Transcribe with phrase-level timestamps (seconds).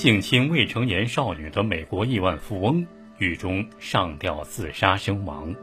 [0.00, 2.86] 性侵未成年少女的美国亿万富翁
[3.18, 5.54] 狱中上吊自杀身亡。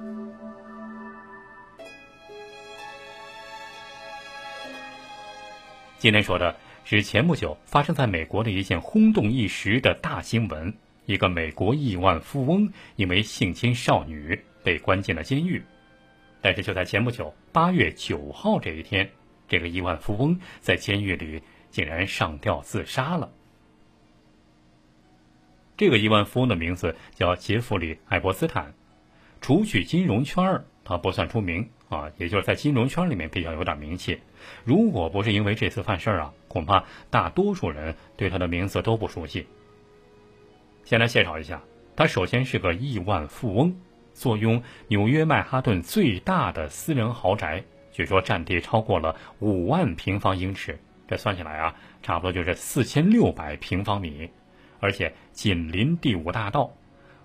[5.97, 6.55] 今天说的
[6.85, 10.71] 是前不久发生在美国的一件轰动一时的大新闻：
[11.07, 15.59] 一个美国亿万富翁因为性侵少女被关进了监狱。
[16.41, 19.09] 但是就在前不久，八月九号这一天，
[19.47, 21.41] 这个亿万富翁在监狱里
[21.71, 23.27] 竟然上吊自杀了。
[25.77, 28.73] 这个亿万富翁的名字叫杰弗里·艾伯斯坦，
[29.39, 34.19] 除去金融圈儿，他不算出名啊，也就是在金融圈里面比较有点名气。
[34.63, 39.45] 如果不是因为这次犯事儿啊，恐怕大多数人对他的名字都不熟悉。
[40.83, 41.61] 先来介绍一下，
[41.95, 43.75] 他首先是个亿万富翁。
[44.13, 54.27] 坐拥纽约曼哈顿最大的私人豪宅，据说占地超过了五万平方英尺，这算起来啊，差不多就是四千六百平方米，
[54.79, 56.71] 而且紧邻第五大道。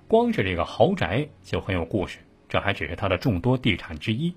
[0.08, 2.18] 光是这个豪宅就很有故事，
[2.48, 4.34] 这还只是他的众多地产之一。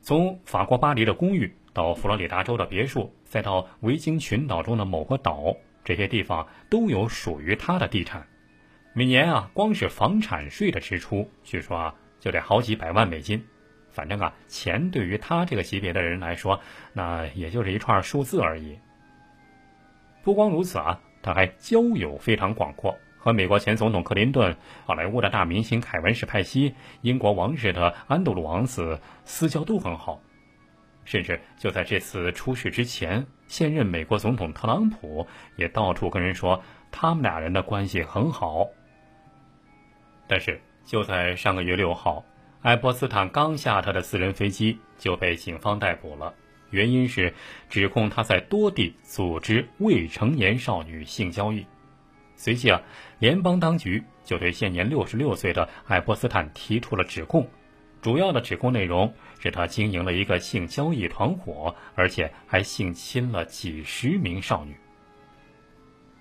[0.00, 5.54] 从法国巴黎的公寓，到佛罗里达州的别墅，再到维京群岛中的某个岛，
[5.84, 8.26] 这些地方都有属于他的地产。
[8.92, 13.44] 每年啊，光是房产税的支出，据说啊就得好几百万美金。
[13.90, 16.60] 反正啊，钱对于他这个级别的人来说，
[16.92, 18.78] 那也就是一串数字而已。
[20.22, 30.20] 不光如此啊，他还交友非常广阔，和美国前总统克林顿、好莱坞的大明星凯文·史派西、英国王室的安德鲁王子私交都很好。
[31.04, 35.26] 甚至就在这次出事之前，现任美国总统特朗普
[35.56, 38.68] 也到处跟人说，他们俩人的关系很好。
[40.28, 42.24] 但是就在上个月六号，
[42.62, 46.32] 艾伯斯坦刚下他的私人飞机就被警方逮捕了，
[46.70, 47.32] 原因是
[47.68, 51.66] 指控他在多地组织未成年少女性交易。
[52.36, 52.80] 随即啊，
[53.18, 57.48] 联邦当局就对现年六十六岁的艾伯斯坦提出了指控，
[58.00, 64.74] 主要的指控内容是他经营了一个性交易团伙，而且还性侵了几十名少女。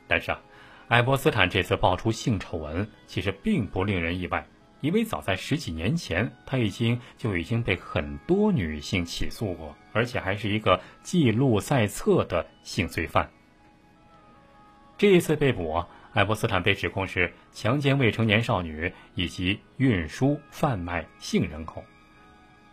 [0.08, 0.42] 但是啊。
[0.90, 4.44] 艾伯斯坦这次爆出性丑闻，其实并不令人意外，
[4.82, 13.30] 因为早在十几年前，他已经就已经被很多女性起诉过，而且还是一个记录在册的性罪犯。
[14.98, 21.84] 这一次被捕，艾伯斯坦被指控是强奸未成年少女以及运输贩卖性人口。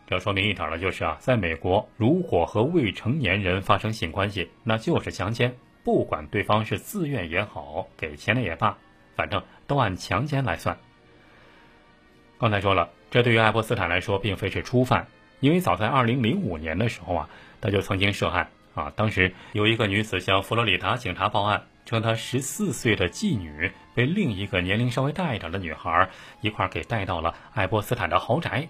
[0.06, 5.52] 这说明一点了，就是啊，在美国，如果和未成年人发生性关系，那就是强奸。
[5.82, 8.76] 不管对方是自愿也好，给钱了也罢，
[9.14, 10.76] 反正都按强奸来算。
[12.38, 15.06] 刚才说了，这对于爱泼斯坦来说并非是初犯，
[15.40, 17.28] 因为早在2005年的时候啊，
[17.60, 18.92] 他就曾经涉案啊。
[18.94, 26.10] 当时有一个女子向佛罗里达警察报案，称她14岁的继女被另一个年龄稍微大一点的女孩
[26.42, 28.68] 一块给带到了爱泼斯坦的豪宅，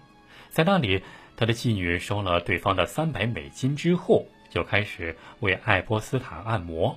[0.51, 1.03] 在那里，
[1.37, 6.97] 他的继女收了对方的300美金之后，就开始为爱泼斯坦按摩。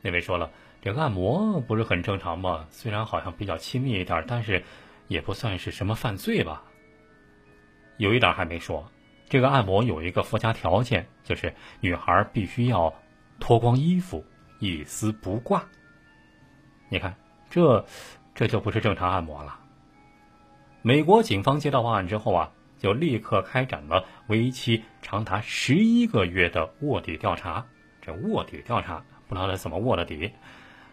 [0.00, 0.50] 那位说了，
[0.80, 2.66] 这个按摩不是很正常吗？
[2.70, 4.64] 虽然好像比较亲密一点，但是
[5.10, 6.62] 也不算是什么犯罪吧。
[7.96, 8.88] 有一点还没说，
[9.28, 12.94] 这个按摩有一个附加条件，就是女孩必须要
[13.40, 14.24] 脱光衣服，
[14.60, 15.64] 一丝不挂。
[16.88, 17.16] 你看，
[17.50, 17.84] 这
[18.36, 19.58] 这就不是正常按摩了。
[20.80, 27.66] 美国警方接到报案之后啊，就立刻开展了为期长达十一个月的卧底调查。
[28.00, 29.04] 这卧底调查。
[29.26, 30.32] 不知道他怎么卧的底。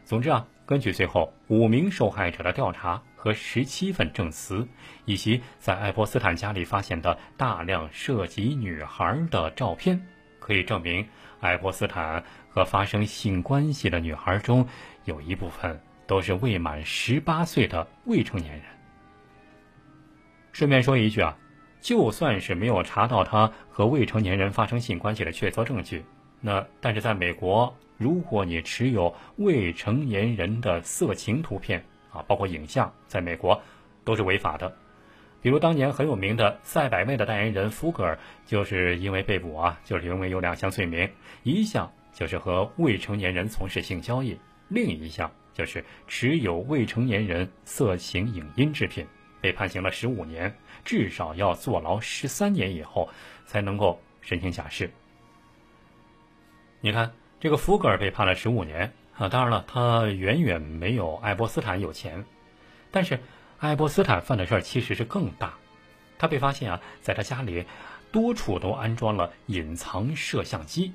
[0.05, 4.65] 总之啊，根据最后五名受害者的调查和十七份证词，
[5.03, 10.01] 以及在爱泼斯坦家里发现的大量涉及女孩的照片，
[10.39, 11.05] 可以证明
[11.41, 14.65] 爱泼斯坦和发生性关系的女孩中
[15.03, 18.61] 有一部分都是未满十八岁的未成年人。
[20.53, 21.35] 顺便说一句啊，
[21.81, 26.05] 就算是没有查到他和未成年人发生性关系的确凿证据，
[26.39, 27.75] 那但是在美国。
[27.99, 33.61] 如果你持有未成年人的色情图片啊，包括影像，在美国
[34.03, 34.75] 都是违法的。
[35.41, 41.09] 比如当年很有名的赛百味的代言人福格尔，就是因为被捕啊，就是因为有两项罪名，
[41.43, 44.37] 一项就是和未成年人从事性交易，
[44.67, 49.05] 另一项就是持有未成年人色情影音制品，
[49.39, 53.07] 被判刑了十五年，至少要坐牢十三年以后
[53.45, 54.89] 才能够申请假释。
[56.81, 57.11] 你看。
[57.39, 62.23] 这个福格尔被判了十五年啊，当然了，他远远没有爱泼斯坦有钱，
[62.91, 63.19] 但是
[63.57, 65.55] 爱泼斯坦犯的事儿其实是更大。
[66.19, 67.65] 他被发现啊，在他家里
[68.11, 70.93] 多处都安装了隐藏摄像机。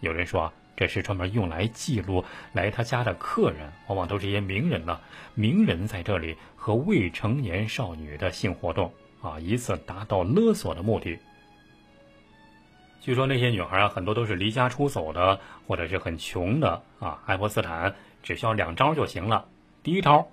[0.00, 2.22] 有人说啊，这是专门用来记录
[2.52, 5.00] 来他家的客人，往往都是一些名人呢。
[5.34, 8.92] 名人在这里和未成年少女的性活动
[9.22, 11.18] 啊，以此达到勒索的目的。
[13.02, 17.20] 据说那些女孩啊，很多都是离家出走的，或者是很穷的啊。
[17.26, 19.44] 爱泼斯坦只需要两招就行了。
[19.82, 20.28] 第一招，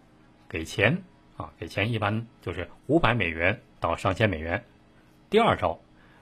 [0.48, 1.02] 给钱
[1.36, 4.64] 啊，给钱一般就是五百美元到上千美元。
[5.32, 5.80] 第二招，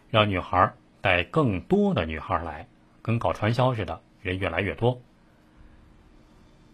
[0.10, 2.66] 让女孩带更多的女孩来，
[3.02, 5.02] 跟搞传销似的，人越来越多。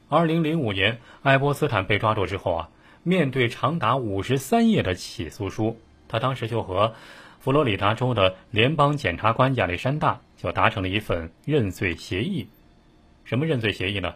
[0.07, 2.69] 二零零五年，爱泼斯坦被抓住之后啊，
[3.01, 6.93] 面对长达五十三页的起诉书，他当时就和。
[7.43, 12.47] 佛罗里达州的联邦检察官亚历山大就达成了一份认罪协议。
[13.25, 14.15] 什么认罪协议呢？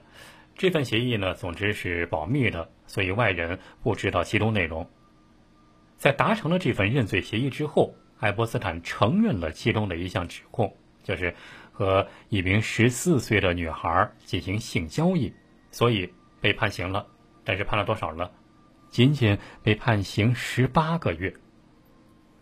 [0.55, 4.89] 这份协议呢，总之是保密的，所以外人不知道其中内容。
[5.97, 11.35] 在达成了这份认罪协议之后，爱泼斯坦承认了其中的一项指控，就是
[11.73, 15.33] 和一名十四岁的女孩进行性交易，
[15.69, 17.05] 所以被判刑了。
[17.43, 18.31] 但是判了多少呢？
[18.89, 21.33] 仅仅被判刑十八个月。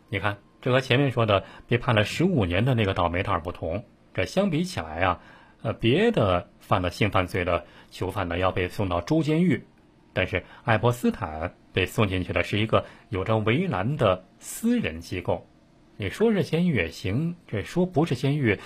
[0.09, 0.37] 你看。
[0.65, 3.85] 这和前面说的被判了十五年的那个倒霉蛋不同。
[4.15, 5.19] 这相比起来啊，
[5.61, 9.63] 呃，别的犯了性犯罪的囚犯呢要被送到州监狱，
[10.11, 15.47] 但是爱泼斯坦被送进去的是一个有着围栏的私人机构。
[15.97, 18.59] 你说是监狱也行，这说不是监狱，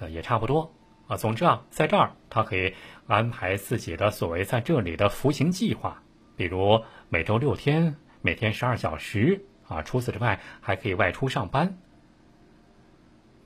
[0.00, 0.74] 呃，也差不多
[1.06, 1.16] 啊。
[1.16, 2.74] 总之啊，在这儿他可以
[3.06, 6.02] 安排自己的所谓在这里的服刑计划，
[6.36, 9.40] 比如每周六天，每天十二小时。
[9.68, 11.76] 啊，除此之外还可以外出上班。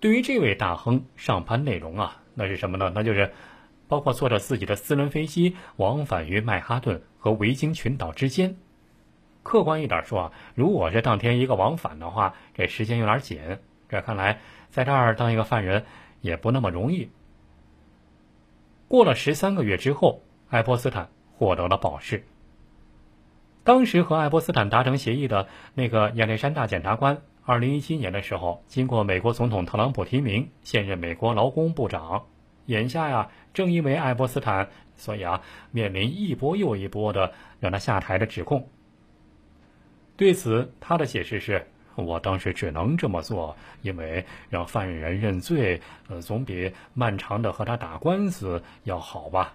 [0.00, 2.92] 对于这位大亨，上班内容啊，那是什么呢？
[2.94, 3.32] 那就是
[3.88, 8.56] 包括坐着自己的私人飞机往返于曼哈顿和维京群岛之间。
[9.42, 13.58] 客观一点说啊，如果是当天一个往返的话，这时间有点紧。
[13.88, 15.86] 这看来在这儿当一个犯人
[16.20, 17.10] 也不那么容易。
[18.86, 22.24] 过了十三个月之后，爱泼斯坦获得了保释。
[23.64, 32.26] 当时和爱泼斯坦达成协议的那个亚历山大检察官，二零一七年的时候，经过美国总统特朗普提名，现任美国劳工部长。
[32.66, 38.68] 眼下呀，正因为爱泼斯坦，所以啊，面临一波又一波的让他下台的指控。
[40.16, 49.54] 对此，他的解释是：我当时只能这么做，因为让犯人认罪，呃，总比漫长的和他打官司要好吧。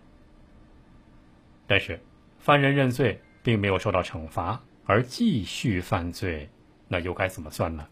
[1.68, 2.00] 但是，
[2.40, 3.20] 犯人认罪。
[3.44, 6.50] 并没有受到惩罚而继续犯罪，
[6.88, 7.86] 那又该怎么算呢？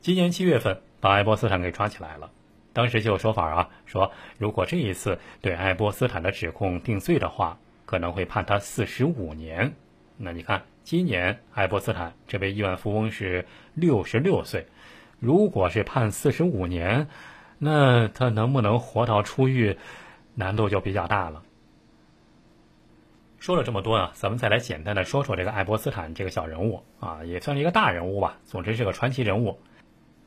[0.00, 2.30] 今年七月份把爱泼斯坦给抓起来了，
[2.72, 9.72] 当时就有说法啊，说如果这一次对爱泼斯坦的指控定罪的话，可能会判他四十五年。
[10.16, 14.66] 那你看，今年爱泼斯坦这位亿万富翁是六十六岁，
[15.20, 17.08] 如果是判四十五年，
[17.58, 19.76] 那他能不能活到出狱，
[20.34, 21.42] 难度就比较大了。
[23.38, 28.38] 说了这么多啊，咱们再来简单的说说这个爱泼斯坦这个小人物啊，也算是一个大人物吧。
[28.44, 29.58] 总之是个传奇人物。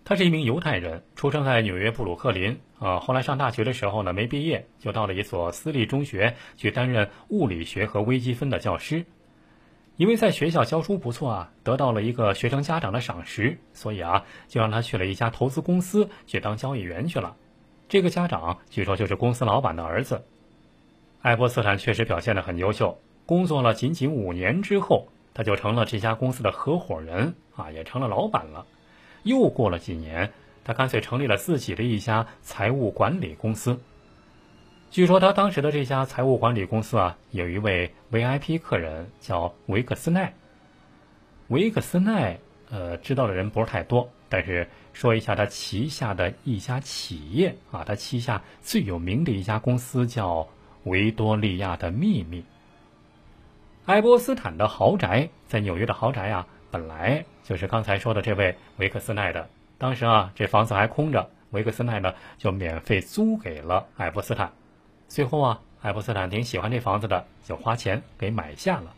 [0.04, 3.00] 他是一名犹太人，出生在纽约布鲁克林啊。
[3.00, 9.06] 后来上大学的时候呢，没毕业就到了一所私立中学去担任物理学和微积分的教师。
[9.98, 17.36] 因为在学校教书不错啊，得到了一个学生家长的赏识，所以啊，就让他去了一家投资公司去当交易员去了。
[17.88, 20.24] 这个家长据说就是公司老板的儿子。
[21.22, 28.66] 爱泼斯坦确实表现得很优秀，工作了仅仅五年之后，他就成了这家公司的合伙人啊，也成了老板了。
[29.22, 30.32] 又过了几年，
[30.64, 33.80] 他干脆成立了自己的一家财务管理公司。
[34.90, 40.34] 据说他当时的这家财务管理公司啊，有一位 VIP 客人叫维克斯奈。
[41.50, 42.40] 维克斯奈，
[42.72, 50.48] 呃，知道的人不是太多，但是说一下他旗下的一家企业啊，他旗下最有名的一家公司叫。
[50.84, 52.44] 维多利亚的秘密。
[53.86, 59.50] 爱泼斯坦的豪宅在纽约的豪宅啊，本来就是刚才说的这位维克斯奈的。
[59.78, 64.52] 当时啊，这房子还空着，维克斯奈呢就免费租给了爱泼斯坦。
[65.08, 68.94] 最后啊，爱泼斯坦挺喜欢这房子的，就花钱给买下了。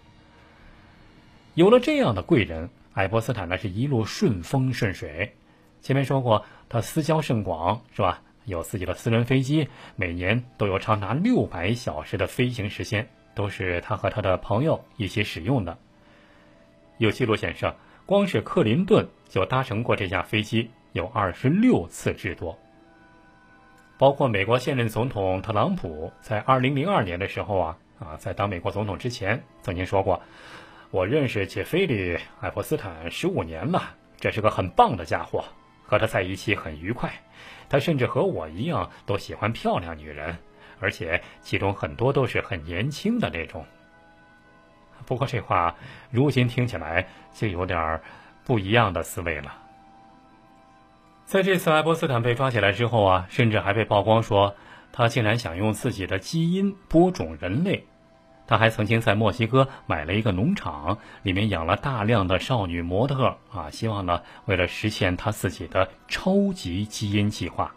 [1.54, 5.36] 有了这样的贵人，爱泼斯坦呢是一路顺风顺水。
[5.82, 8.22] 前面说过，他私交甚广，是吧？
[8.46, 15.78] 有自己的私人飞机，每年都有长达六百小时的飞行时间，都是他和他的朋友一起使用的。
[16.98, 17.74] 有记录显示，
[18.06, 22.58] 光是克林顿就搭乘过这架飞机有二十六次之多。
[23.98, 30.22] 包括美国现任总统特朗普在二零零二年的时候啊啊，在当美国总统之前，曾经说过
[30.92, 35.46] ：“我认识杰菲里·爱泼斯坦十五年了，这是个很棒的家伙。”
[35.86, 37.12] 和他在一起很愉快。
[37.70, 40.38] 他甚至和我一样都喜欢漂亮女人，
[40.80, 43.66] 而且其中很多都是很年轻的那种。
[45.06, 45.76] 不过这话
[46.12, 48.00] 如今听起来就有点
[48.46, 49.58] 不一样的思维了。
[51.26, 54.56] 在这次爱泼斯坦被抓起来之后啊，甚至还被曝光说
[54.92, 57.86] 他竟然想用自己的基因播种人类。
[58.46, 67.74] 他还曾经在墨西哥买了一个农场，里面养了大量的少女模特啊，希望呢为了实现他自己的超级基因计划。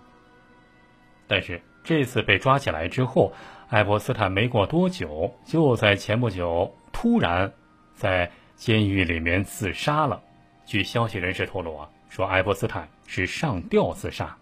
[1.29, 3.33] 但是这次被抓起来之后，
[3.69, 7.53] 爱泼斯坦没过多久，就在前不久突然
[7.95, 10.21] 在监狱里面自杀了。
[10.65, 14.37] 据消息人士透露啊，说爱泼斯坦是上吊自杀。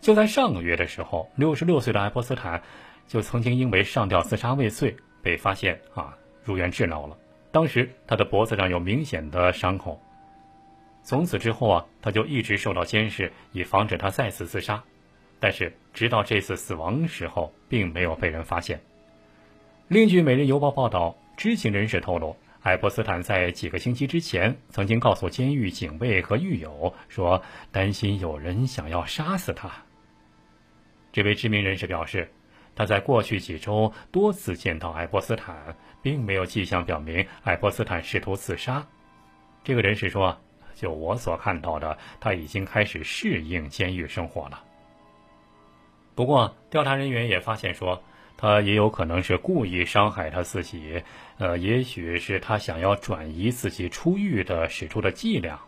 [0.00, 2.62] 就在上个月的时候，六十六岁的爱泼斯坦。
[3.08, 7.18] 就曾经因为上吊自杀未遂被发现啊入院治疗了。
[7.50, 10.00] 当时他的脖子上有明显的伤口。
[11.02, 14.84] 从此之后啊，他就一直受到监视，以防止他再次自杀。
[15.40, 18.78] 但是直到这次死亡时候，并没有被人发现。
[19.88, 29.70] 另据《每日邮报》报道，知情人士透露，爱泼斯坦在几个星期之前曾经告诉监狱警卫和狱友说，担心有人想要杀死他。
[31.10, 32.30] 这位知名人士表示。
[32.78, 38.86] 他在过去几周多次见到爱泼斯坦，并没有迹象表明爱泼斯坦试图自杀。
[39.64, 40.38] 这个人士说
[40.76, 44.62] ：“就我所看到的，他已经开始适应监狱生活了。”
[46.14, 48.00] 不过，调查人员也发现说，
[48.36, 51.02] 他也有可能是故意伤害他自己，
[51.38, 55.58] 呃，也许是他想要转移自己出狱的使出的伎俩。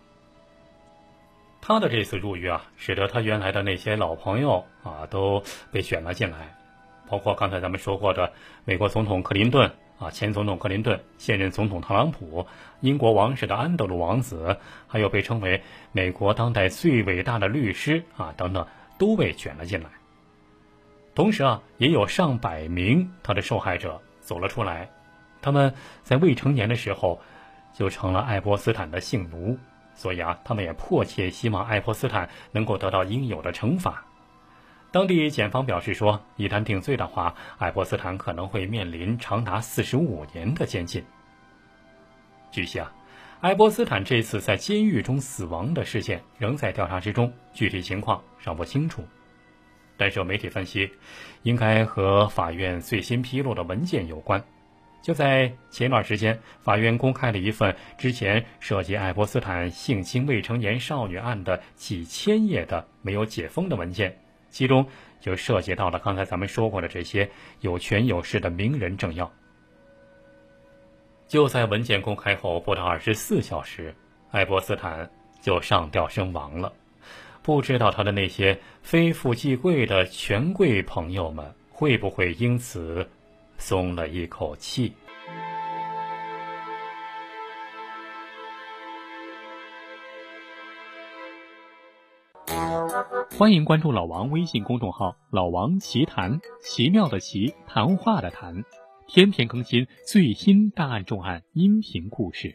[1.60, 6.56] 他的这次入狱啊，使得他原来的那些老朋友啊都被选了进来。
[7.10, 8.32] 包括刚才咱们说过的
[8.64, 12.46] 美国总统克林顿啊，前总统克林顿，现任总统特朗普，
[12.80, 18.64] 英国王室的安德鲁王子，还有被称为美国当代最伟大的律师啊等等，
[18.96, 19.90] 都被卷了进来。
[21.14, 24.88] 同时啊，也有上百名他的受害者走了出来，
[25.42, 25.74] 他们
[26.04, 27.20] 在未成年的时候
[27.74, 29.58] 就成了爱泼斯坦的性奴，
[29.94, 34.02] 所以啊，他们也迫切希望爱泼斯坦能够得到应有的惩罚。
[34.92, 41.04] 当地检方表示说，一旦定罪的话，爱泼斯坦可能会面临长达四十五年的监禁。
[42.50, 42.92] 据悉啊，
[43.40, 49.04] 爱泼斯坦这次在监狱中死亡的事件仍在调查之中，具体情况尚不清楚。
[49.96, 50.90] 但是有媒体分析，
[51.42, 54.42] 应该和法院最新披露的文件有关。
[55.02, 64.18] 就在前段时间，法院公开了一份之前涉及爱泼斯坦性侵未成年少女案的几千页的没有解封的文件。
[64.50, 64.86] 其中
[65.20, 67.28] 就涉及到了刚才咱们说过的这些
[67.60, 69.30] 有权有势的名人政要。
[71.28, 73.94] 就在文件公开后不到二十四小时，
[74.32, 75.08] 爱泼斯坦
[75.40, 76.72] 就上吊身亡了。
[77.42, 83.08] 不知道他的那些非富即贵的权贵朋友们会不会因此
[83.56, 84.92] 松了一口气？
[93.40, 98.64] 欢迎关注老王微信公众号“老王奇谈”，奇妙的奇，谈话的谈，
[99.08, 102.54] 天天更新最新大案重案音频故事。